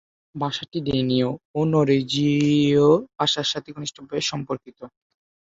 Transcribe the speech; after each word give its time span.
ভাষাটি 0.35 0.77
ডেনীয় 0.87 1.29
ও 1.55 1.69
নরওয়েজীয় 1.71 2.87
ভাষার 3.17 3.47
সাথে 3.51 3.69
ঘনিষ্ঠভাবে 3.75 4.21
সম্পর্কিত। 4.31 4.79